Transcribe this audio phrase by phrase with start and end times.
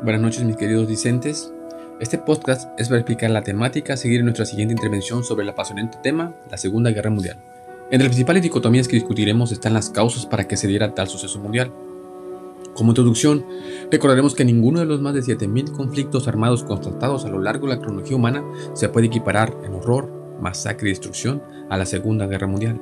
[0.00, 1.52] Buenas noches mis queridos discentes.
[1.98, 5.48] Este podcast es para explicar la temática a seguir en nuestra siguiente intervención sobre el
[5.48, 7.36] apasionante tema, la Segunda Guerra Mundial.
[7.86, 11.40] Entre las principales dicotomías que discutiremos están las causas para que se diera tal suceso
[11.40, 11.72] mundial.
[12.74, 13.44] Como introducción,
[13.90, 17.74] recordaremos que ninguno de los más de 7.000 conflictos armados constatados a lo largo de
[17.74, 18.44] la cronología humana
[18.74, 22.80] se puede equiparar en horror, masacre y destrucción a la Segunda Guerra Mundial.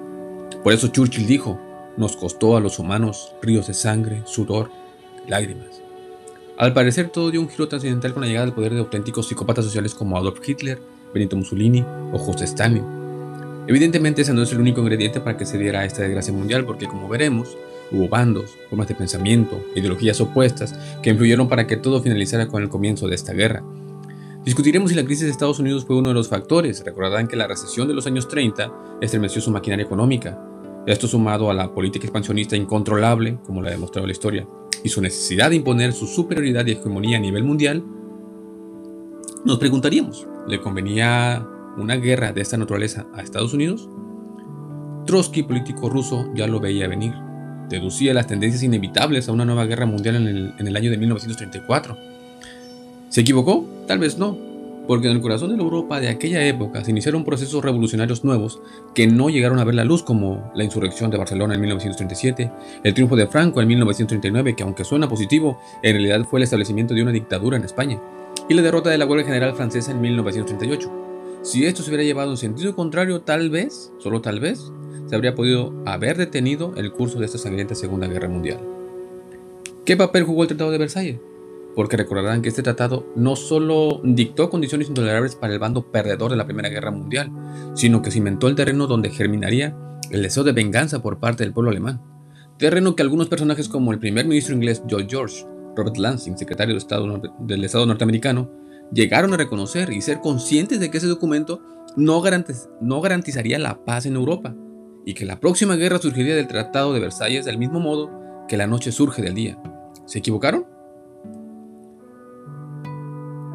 [0.62, 1.59] Por eso Churchill dijo,
[1.96, 4.69] nos costó a los humanos ríos de sangre, sudor,
[5.27, 5.86] lágrimas.
[6.59, 9.62] Al parecer todo dio un giro trascendental con la llegada del poder de auténticos psicópatas
[9.62, 10.80] sociales como Adolf Hitler,
[11.12, 12.83] Benito Mussolini o José Stalin.
[13.66, 16.87] Evidentemente ese no es el único ingrediente para que se diera esta desgracia mundial porque
[16.87, 17.55] como veremos,
[17.92, 22.70] hubo bandos, formas de pensamiento, ideologías opuestas que influyeron para que todo finalizara con el
[22.70, 23.62] comienzo de esta guerra.
[24.42, 26.83] Discutiremos si la crisis de Estados Unidos fue uno de los factores.
[26.84, 30.41] Recordarán que la recesión de los años 30 estremeció su maquinaria económica.
[30.86, 34.47] Esto sumado a la política expansionista incontrolable, como la ha demostrado la historia,
[34.84, 37.84] y su necesidad de imponer su superioridad y hegemonía a nivel mundial,
[39.44, 41.46] nos preguntaríamos, ¿le convenía
[41.77, 43.88] una guerra de esta naturaleza a Estados Unidos?
[45.06, 47.14] Trotsky, político ruso, ya lo veía venir.
[47.69, 51.97] Deducía las tendencias inevitables a una nueva guerra mundial en el, año de 1934.
[53.08, 53.69] ¿Se equivocó?
[53.86, 54.36] Tal vez no,
[54.87, 58.61] porque en el corazón de la Europa de aquella época se iniciaron procesos revolucionarios nuevos
[58.95, 62.51] que no llegaron a ver la luz como la insurrección de Barcelona en 1937,
[62.84, 66.95] el triunfo de Franco en 1939, que aunque suena positivo, en realidad fue el establecimiento
[66.95, 68.01] de una dictadura en España,
[68.48, 71.41] y la derrota de la huelga general francesa en 1938.
[71.43, 74.73] Si esto se hubiera llevado en sentido contrario, tal vez, solo tal vez,
[75.06, 78.61] se habría podido haber detenido el curso de esta sangrienta Segunda Guerra Mundial.
[79.84, 81.19] ¿Qué papel jugó el Tratado de Versalles?
[81.77, 86.38] Porque recordarán que este tratado no solo dictó condiciones intolerables para el bando perdedor de
[86.38, 87.30] la Primera Guerra Mundial,
[87.74, 89.77] sino que cimentó el terreno donde germinaría
[90.10, 92.00] el deseo de venganza por parte del pueblo alemán.
[92.56, 96.78] Terreno que algunos personajes como el primer ministro inglés George George, Robert Lansing, secretario de
[96.78, 98.50] Estado del Estado norteamericano,
[98.91, 101.60] llegaron a reconocer y ser conscientes de que ese documento
[101.94, 102.22] no,
[102.81, 104.56] no garantizaría la paz en Europa
[105.04, 108.10] y que la próxima guerra surgiría del Tratado de Versalles del mismo modo
[108.48, 109.59] que la noche surge del día.
[110.06, 110.75] ¿Se equivocaron?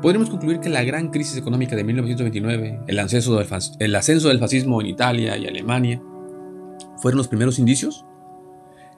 [0.02, 3.48] Podríamos concluir que la gran crisis económica de 1929, el ascenso, del
[3.80, 6.02] el ascenso del fascismo en Italia y Alemania,
[6.98, 8.04] fueron los primeros indicios.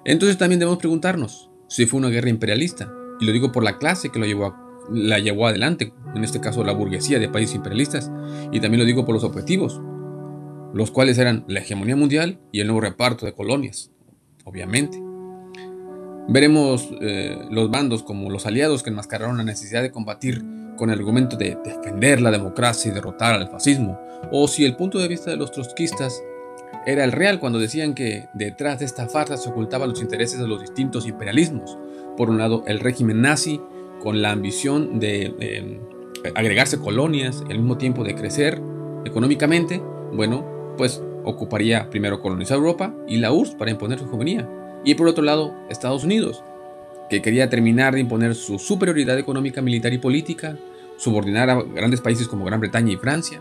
[0.06, 4.10] Entonces también debemos preguntarnos si fue una guerra imperialista, y lo digo por la clase
[4.10, 4.56] que lo llevó
[4.92, 8.12] la llevó adelante, en este caso la burguesía de países imperialistas,
[8.52, 9.82] y también lo digo por los objetivos,
[10.74, 13.92] los cuales eran la hegemonía mundial y el nuevo reparto de colonias,
[14.44, 15.02] obviamente.
[16.28, 20.44] Veremos eh, los bandos como los aliados que enmascararon la necesidad de combatir
[20.78, 24.00] con el argumento de defender la democracia y derrotar al fascismo,
[24.32, 26.22] o si el punto de vista de los trotskistas
[26.86, 30.48] era el real cuando decían que detrás de esta farsa se ocultaban los intereses de
[30.48, 31.78] los distintos imperialismos.
[32.18, 33.62] Por un lado, el régimen nazi,
[34.02, 35.80] con la ambición de em,
[36.36, 38.62] agregarse colonias al mismo tiempo de crecer
[39.06, 39.82] económicamente,
[40.12, 40.46] bueno,
[40.78, 44.50] pues ocuparía primero colonizar Europa y la URSS para imponer su hegemonía.
[44.84, 46.44] Y por otro lado, Estados Unidos,
[47.14, 50.58] que quería terminar de imponer su superioridad económica, militar y política,
[50.98, 53.40] subordinar a grandes países como Gran Bretaña y Francia,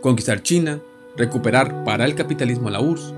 [0.00, 0.80] conquistar China,
[1.16, 3.14] recuperar para el capitalismo la URSS.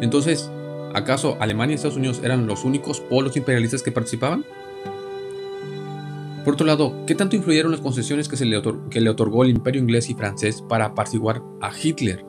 [0.00, 0.50] Entonces,
[0.94, 4.44] ¿acaso Alemania y Estados Unidos eran los únicos polos imperialistas que participaban?
[6.44, 8.60] Por otro lado, ¿qué tanto influyeron las concesiones que, se le,
[8.90, 12.24] que le otorgó el imperio inglés y francés para apaciguar a Hitler?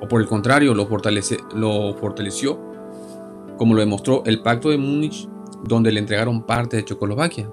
[0.00, 0.88] ¿O por el contrario, lo,
[1.54, 2.58] lo fortaleció,
[3.58, 5.28] como lo demostró el Pacto de Múnich
[5.64, 7.50] donde le entregaron parte de Checoslovaquia.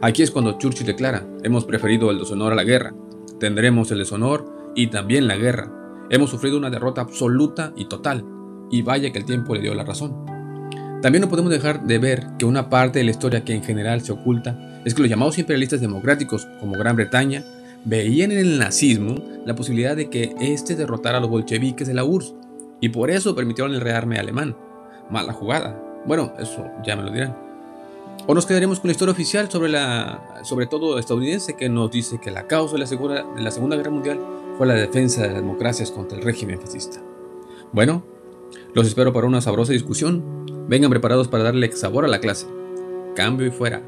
[0.00, 2.94] Aquí es cuando Churchill declara, hemos preferido el deshonor a la guerra,
[3.38, 5.70] tendremos el deshonor y también la guerra.
[6.10, 8.24] Hemos sufrido una derrota absoluta y total,
[8.70, 10.24] y vaya que el tiempo le dio la razón.
[11.02, 14.00] También no podemos dejar de ver que una parte de la historia que en general
[14.00, 17.44] se oculta es que los llamados imperialistas democráticos, como Gran Bretaña,
[17.84, 22.04] veían en el nazismo la posibilidad de que éste derrotara a los bolcheviques de la
[22.04, 22.34] URSS,
[22.80, 24.56] y por eso permitieron el rearme alemán.
[25.10, 27.36] Mala jugada, bueno, eso ya me lo dirán.
[28.26, 32.20] O nos quedaremos con la historia oficial sobre, la, sobre todo estadounidense que nos dice
[32.20, 34.20] que la causa de la, la Segunda Guerra Mundial
[34.58, 37.00] fue la defensa de las democracias contra el régimen fascista.
[37.72, 38.04] Bueno,
[38.74, 40.46] los espero para una sabrosa discusión.
[40.68, 42.46] Vengan preparados para darle sabor a la clase.
[43.16, 43.82] Cambio y fuera.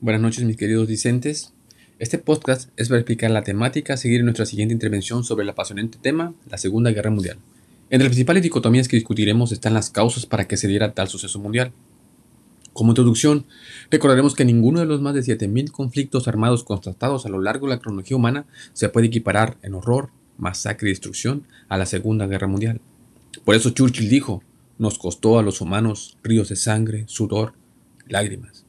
[0.00, 1.53] Buenas noches mis queridos discentes.
[2.00, 5.50] Este podcast es para explicar la temática a seguir en nuestra siguiente intervención sobre el
[5.50, 7.38] apasionante tema, la Segunda Guerra Mundial.
[7.88, 11.38] Entre las principales dicotomías que discutiremos están las causas para que se diera tal suceso
[11.38, 11.70] mundial.
[12.72, 13.46] Como introducción,
[13.92, 17.76] recordaremos que ninguno de los más de 7.000 conflictos armados constatados a lo largo de
[17.76, 22.48] la cronología humana se puede equiparar en horror, masacre y destrucción a la Segunda Guerra
[22.48, 22.80] Mundial.
[23.44, 24.42] Por eso Churchill dijo,
[24.78, 27.54] nos costó a los humanos ríos de sangre, sudor,
[28.08, 28.63] lágrimas.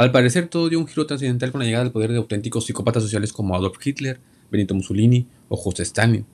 [0.00, 3.02] Al parecer todo dio un giro trascendental con la llegada del poder de auténticos psicópatas
[3.02, 4.18] sociales como Adolf Hitler,
[4.50, 6.24] Benito Mussolini o José Stalin.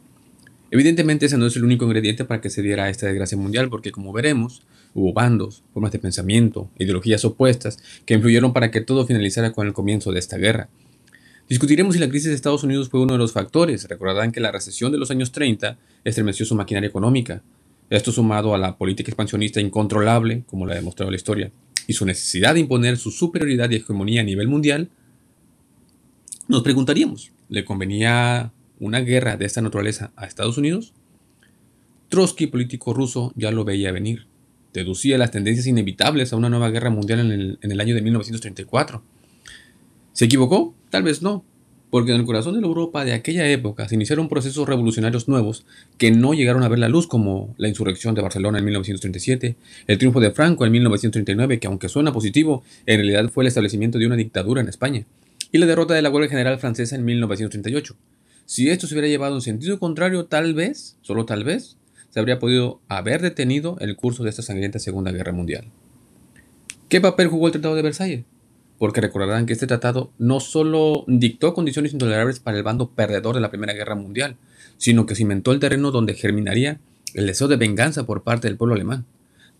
[0.70, 3.90] Evidentemente ese no es el único ingrediente para que se diera esta desgracia mundial, porque
[3.90, 4.62] como veremos,
[4.94, 9.72] hubo bandos, formas de pensamiento, ideologías opuestas que influyeron para que todo finalizara con el
[9.72, 10.68] comienzo de esta guerra.
[11.48, 13.88] Discutiremos si la crisis de Estados Unidos fue uno de los factores.
[13.88, 17.42] Recordarán que la recesión de los años 30 estremeció su maquinaria económica.
[17.90, 21.50] Esto sumado a la política expansionista incontrolable, como lo ha demostrado la historia,
[21.86, 24.90] y su necesidad de imponer su superioridad y hegemonía a nivel mundial,
[26.48, 30.92] nos preguntaríamos, ¿le convenía una guerra de esta naturaleza a Estados Unidos?
[32.08, 34.26] Trotsky, político ruso, ya lo veía venir.
[34.72, 38.02] Deducía las tendencias inevitables a una nueva guerra mundial en el, en el año de
[38.02, 39.02] 1934.
[40.12, 40.74] ¿Se equivocó?
[40.90, 41.44] Tal vez no,
[41.90, 45.64] porque en el corazón de la Europa de aquella época se iniciaron procesos revolucionarios nuevos
[45.98, 49.56] que no llegaron a ver la luz como la insurrección de Barcelona en 1937,
[49.86, 53.98] el triunfo de Franco en 1939, que aunque suena positivo, en realidad fue el establecimiento
[53.98, 55.06] de una dictadura en España,
[55.52, 57.96] y la derrota de la huelga general francesa en 1938.
[58.46, 61.76] Si esto se hubiera llevado en sentido contrario, tal vez, solo tal vez,
[62.10, 65.66] se habría podido haber detenido el curso de esta sangrienta Segunda Guerra Mundial.
[66.88, 68.24] ¿Qué papel jugó el Tratado de Versalles?
[68.78, 73.40] Porque recordarán que este tratado no solo dictó condiciones intolerables para el bando perdedor de
[73.40, 74.36] la Primera Guerra Mundial,
[74.76, 76.80] sino que cimentó el terreno donde germinaría
[77.14, 79.06] el deseo de venganza por parte del pueblo alemán.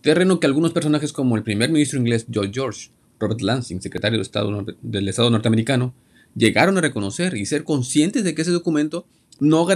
[0.03, 4.23] Terreno que algunos personajes como el primer ministro inglés George George, Robert Lansing, secretario de
[4.23, 5.95] Estado del Estado norteamericano,
[6.35, 9.07] llegaron a reconocer y ser conscientes de que ese documento
[9.41, 9.67] no,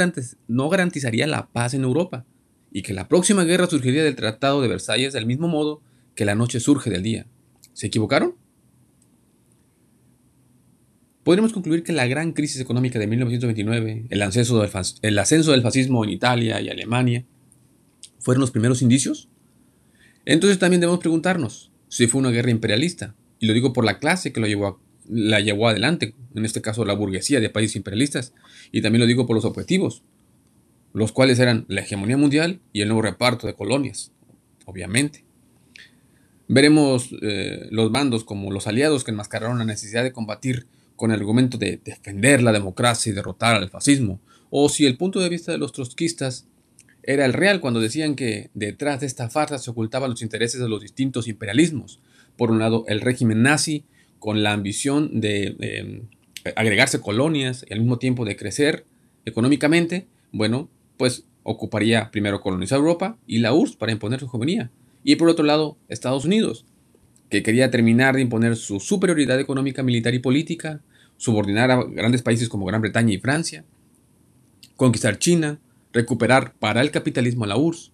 [0.49, 2.27] no garantizaría la paz en Europa
[2.71, 5.81] y que la próxima guerra surgiría del Tratado de Versalles del mismo modo
[6.15, 7.27] que la noche surge del día.
[7.73, 8.35] ¿Se equivocaron?
[11.25, 14.71] Podríamos concluir que la gran crisis económica de 1929, el ascenso, del
[15.03, 17.25] el ascenso del fascismo en Italia y Alemania,
[18.19, 19.29] fueron los primeros indicios.
[20.25, 24.33] Entonces también debemos preguntarnos si fue una guerra imperialista, y lo digo por la clase
[24.33, 24.81] que lo llevó
[25.11, 28.33] la llevó adelante, en este caso la burguesía de países imperialistas,
[28.71, 30.05] y también lo digo por los objetivos,
[30.93, 34.13] los cuales eran la hegemonía mundial y el nuevo reparto de colonias,
[34.67, 35.25] obviamente.
[36.47, 40.67] Veremos eh, los bandos como los aliados que enmascararon la necesidad de combatir
[41.01, 44.21] con el argumento de defender la democracia y derrotar al fascismo,
[44.51, 46.47] o si el punto de vista de los trotskistas
[47.03, 50.69] era el real cuando decían que detrás de esta farsa se ocultaban los intereses de
[50.69, 52.01] los distintos imperialismos.
[52.37, 53.85] Por un lado, el régimen nazi,
[54.19, 56.03] con la ambición de em,
[56.55, 58.85] agregarse colonias y al mismo tiempo de crecer
[59.25, 60.69] económicamente, bueno,
[60.99, 64.71] pues ocuparía primero colonizar Europa y la URSS para imponer su hegemonía.
[65.03, 66.67] Y por otro lado, Estados Unidos,
[67.31, 70.83] que quería terminar de imponer su superioridad económica, militar y política,
[71.21, 73.63] subordinar a grandes países como Gran Bretaña y Francia,
[74.75, 75.61] conquistar China,
[75.93, 77.93] recuperar para el capitalismo la URSS.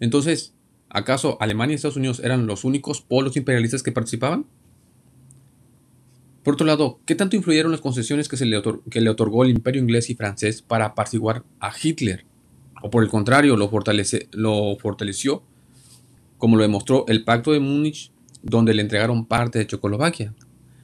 [0.00, 0.52] Entonces,
[0.90, 4.44] ¿acaso Alemania y Estados Unidos eran los únicos polos imperialistas que participaban?
[6.44, 9.50] Por otro lado, ¿qué tanto influyeron las concesiones que, se le, que le otorgó el
[9.50, 12.26] imperio inglés y francés para apaciguar a Hitler?
[12.82, 13.70] ¿O por el contrario, lo,
[14.32, 15.42] lo fortaleció,
[16.36, 18.12] como lo demostró el Pacto de Múnich,
[18.42, 20.34] donde le entregaron parte de Checoslovaquia?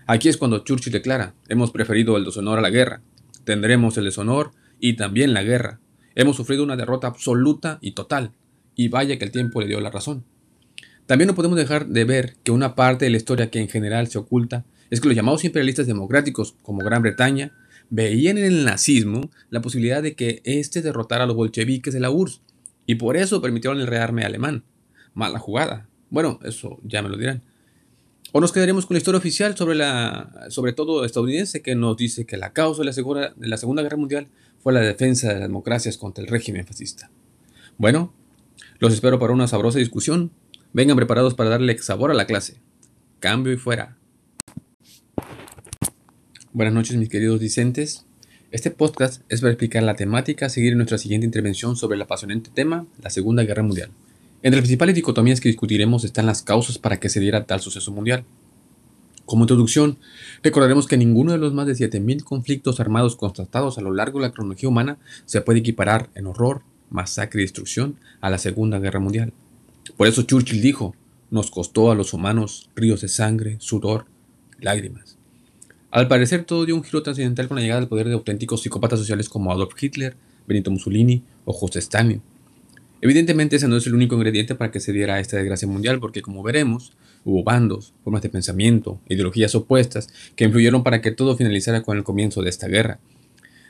[0.07, 3.01] Aquí es cuando Churchill declara, hemos preferido el deshonor a la guerra,
[3.45, 5.81] tendremos el deshonor y también la guerra.
[6.15, 8.33] Hemos sufrido una derrota absoluta y total,
[8.75, 10.25] y vaya que el tiempo le dio la razón.
[11.07, 14.09] También no podemos dejar de ver que una parte de la historia que en general
[14.09, 17.53] se oculta es que los llamados imperialistas democráticos, como Gran Bretaña,
[17.89, 22.11] veían en el nazismo la posibilidad de que éste derrotara a los bolcheviques de la
[22.11, 22.43] URSS,
[22.87, 24.65] y por eso permitieron el rearme alemán.
[25.15, 25.89] Mala jugada.
[26.11, 27.43] Bueno, eso ya me lo dirán.
[28.37, 32.27] O nos quedaremos con la historia oficial sobre, la, sobre todo estadounidense que nos dice
[32.27, 34.27] que la causa de la, de la Segunda Guerra Mundial
[34.61, 37.13] fue la defensa de las democracias contra el régimen fascista.
[37.79, 38.13] Bueno,
[38.81, 40.33] los espero para una sabrosa discusión.
[40.73, 42.57] Vengan preparados para darle sabor a la clase.
[43.21, 43.99] Cambio y fuera.
[46.53, 48.05] Buenas noches mis queridos discentes.
[48.51, 52.03] Este podcast es para explicar la temática a seguir en nuestra siguiente intervención sobre el
[52.03, 53.91] apasionante tema, la Segunda Guerra Mundial.
[54.45, 57.91] Entre las principales dicotomías que discutiremos están las causas para que se diera tal suceso
[57.93, 58.27] mundial.
[59.25, 59.97] Como introducción,
[60.43, 64.27] recordaremos que ninguno de los más de 7.000 conflictos armados constatados a lo largo de
[64.27, 66.61] la cronología humana se puede equiparar en horror,
[66.91, 69.33] masacre y destrucción a la Segunda Guerra Mundial.
[69.97, 70.95] Por eso Churchill dijo,
[71.31, 74.05] nos costó a los humanos ríos de sangre, sudor,
[74.61, 75.17] lágrimas.
[75.91, 78.99] Al parecer todo dio un giro trascendental con la llegada del poder de auténticos psicópatas
[78.99, 82.21] sociales como Adolf Hitler, Benito Mussolini o José Stalin,
[83.05, 86.23] Evidentemente ese no es el único ingrediente para que se diera esta desgracia mundial, porque
[86.23, 91.83] como veremos, hubo bandos, formas de pensamiento, ideologías opuestas que influyeron para que todo finalizara
[91.83, 92.99] con el comienzo de esta guerra.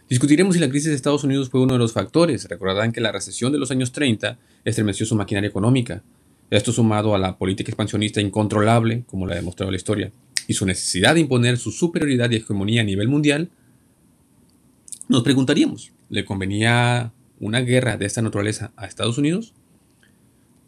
[0.09, 2.49] Discutiremos si la crisis de Estados Unidos fue uno de los factores.
[2.49, 6.05] Recordarán que la recesión de los años 30 estremeció su maquinaria económica.
[6.49, 10.13] Esto sumado a la política expansionista incontrolable, como la ha demostrado la historia,
[10.47, 13.51] y su necesidad de imponer su superioridad y hegemonía a nivel mundial,
[15.09, 17.13] nos preguntaríamos, ¿le convenía
[17.45, 19.55] una guerra de esta naturaleza a Estados Unidos?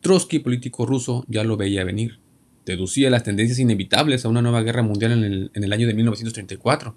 [0.00, 2.18] Trotsky, político ruso, ya lo veía venir.
[2.64, 5.94] Deducía las tendencias inevitables a una nueva guerra mundial en el, en el año de
[5.94, 6.94] 1934.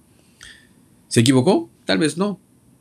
[1.08, 1.70] ¿Se equivocó?
[1.86, 2.40] Tal vez no,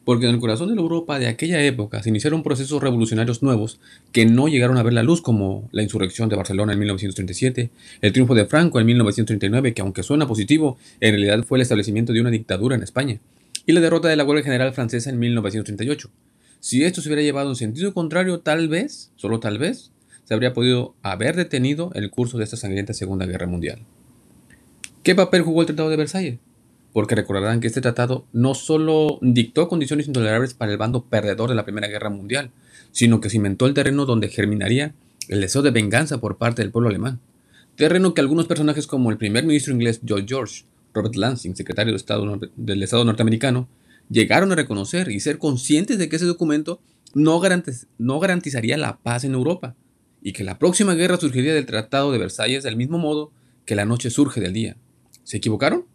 [0.08, 3.78] porque en el corazón de la Europa de aquella época se iniciaron procesos revolucionarios nuevos
[4.10, 8.12] que no llegaron a ver la luz como la insurrección de Barcelona en 1937, el
[8.14, 12.22] triunfo de Franco en 1939, que aunque suena positivo, en realidad fue el establecimiento de
[12.22, 13.20] una dictadura en España,
[13.66, 16.10] y la derrota de la huelga general francesa en 1938.
[16.60, 19.92] Si esto se hubiera llevado en sentido contrario, tal vez, solo tal vez,
[20.24, 23.80] se habría podido haber detenido el curso de esta sangrienta Segunda Guerra Mundial.
[25.02, 26.38] ¿Qué papel jugó el Tratado de Versalles?
[26.92, 31.54] porque recordarán que este tratado no solo dictó condiciones intolerables para el bando perdedor de
[31.54, 32.50] la Primera Guerra Mundial,
[32.90, 34.94] sino que cimentó el terreno donde germinaría
[35.28, 37.20] el deseo de venganza por parte del pueblo alemán.
[37.76, 41.98] Terreno que algunos personajes como el primer ministro inglés George George, Robert Lansing, secretario de
[41.98, 43.68] Estado del Estado norteamericano,
[44.10, 46.80] llegaron a reconocer y ser conscientes de que ese documento
[47.14, 49.76] no, garantizaría la paz en Europa
[50.22, 53.32] y que la próxima guerra surgiría del Tratado de Versalles del mismo modo
[53.64, 54.76] que la noche surge del día.
[55.24, 55.86] ¿Se equivocaron?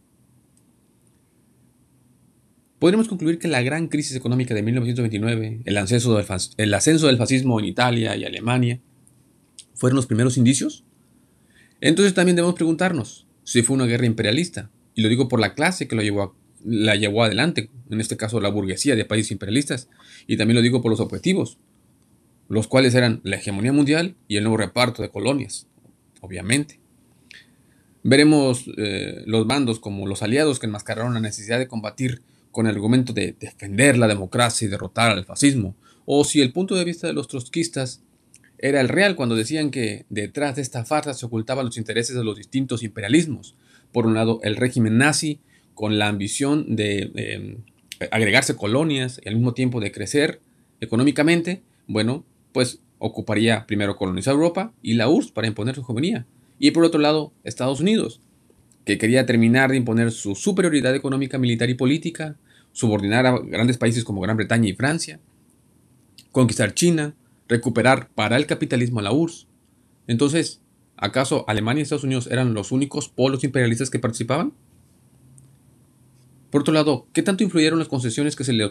[2.80, 6.26] Podríamos concluir que la gran crisis económica de 1929, el ascenso, del
[6.58, 8.82] el ascenso del fascismo en Italia y Alemania,
[9.74, 10.84] fueron los primeros indicios.
[11.80, 15.88] Entonces también debemos preguntarnos si fue una guerra imperialista, y lo digo por la clase
[15.88, 19.90] que lo llevó la llevó adelante, en este caso la burguesía de países imperialistas,
[20.28, 21.58] y también lo digo por los objetivos,
[22.50, 25.68] los cuales eran la hegemonía mundial y el nuevo reparto de colonias,
[26.22, 26.80] obviamente.
[28.04, 32.76] Veremos eh, los bandos como los aliados que enmascararon la necesidad de combatir con el
[32.76, 37.08] argumento de defender la democracia y derrotar al fascismo, o si el punto de vista
[37.08, 38.02] de los trotskistas
[38.64, 42.24] era el real cuando decían que detrás de esta farsa se ocultaban los intereses de
[42.24, 43.56] los distintos imperialismos.
[43.92, 45.42] Por un lado, el régimen nazi,
[45.74, 47.58] con la ambición de em,
[48.12, 50.42] agregarse colonias y al mismo tiempo de crecer
[50.82, 56.26] económicamente, bueno, pues ocuparía primero colonizar Europa y la URSS para imponer su hegemonía.
[56.60, 58.22] Y por otro lado, Estados Unidos,
[58.86, 62.38] que quería terminar de imponer su superioridad económica, militar y política,
[62.72, 65.20] subordinar a grandes países como Gran Bretaña y Francia,
[66.32, 67.16] conquistar China,
[67.48, 69.48] recuperar para el capitalismo la URSS.
[70.08, 70.62] Entonces,
[70.98, 74.54] ¿acaso Alemania y Estados Unidos eran los únicos polos imperialistas que participaban?
[76.54, 78.64] Por otro lado, ¿qué tanto influyeron las concesiones que, se le,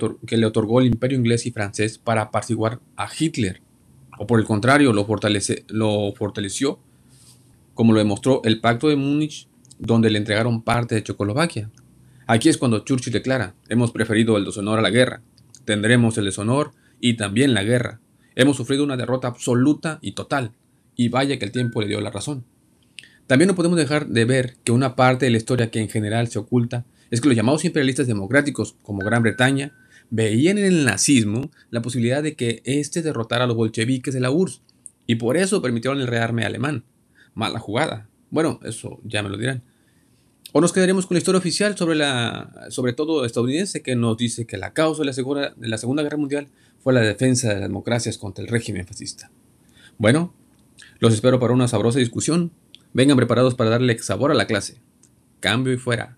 [0.44, 3.60] otorgó el imperio inglés y francés para apaciguar a Hitler?
[4.20, 5.04] ¿O por el contrario, lo,
[5.68, 6.78] lo fortaleció,
[7.74, 9.48] como lo demostró el Pacto de Múnich
[9.80, 11.72] donde le entregaron parte de Checoslovaquia.
[12.28, 15.20] Aquí es cuando Churchill declara, hemos preferido el deshonor a la guerra,
[15.64, 16.70] tendremos el deshonor
[17.00, 17.98] y también la guerra.
[18.36, 20.52] Hemos sufrido una derrota absoluta y total,
[20.94, 22.44] y vaya que el tiempo le dio la razón.
[23.26, 26.28] También no podemos dejar de ver que una parte de la historia que en general
[26.28, 29.74] se oculta es que los llamados imperialistas democráticos, como Gran Bretaña,
[30.08, 34.30] veían en el nazismo la posibilidad de que éste derrotara a los bolcheviques de la
[34.30, 34.62] URSS,
[35.06, 36.84] y por eso permitieron el rearme alemán.
[37.34, 38.08] Mala jugada.
[38.30, 39.62] Bueno, eso ya me lo dirán.
[40.52, 44.46] O nos quedaremos con la historia oficial sobre, la, sobre todo estadounidense que nos dice
[44.46, 46.48] que la causa de la, de la Segunda Guerra Mundial
[46.82, 49.30] fue la defensa de las democracias contra el régimen fascista.
[49.98, 50.32] Bueno,
[50.98, 52.52] los espero para una sabrosa discusión.
[52.94, 54.80] Vengan preparados para darle sabor a la clase.
[55.40, 56.16] Cambio y fuera.